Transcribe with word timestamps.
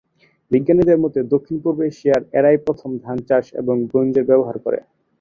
বিজ্ঞানীদের 0.51 0.97
মতে 1.03 1.19
দক্ষিণ 1.33 1.57
পূর্ব 1.63 1.79
এশিয়ায় 1.83 2.25
এরাই 2.37 2.57
প্রথম 2.65 2.89
ধান 3.03 3.17
চাষ 3.29 3.45
এবং 3.61 3.75
ব্রোঞ্জের 3.89 4.25
ব্যবহার 4.29 4.57
করে। 4.65 4.79